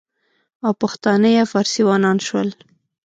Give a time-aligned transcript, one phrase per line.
[0.65, 2.49] او پښتانه یا فارسیوانان شول،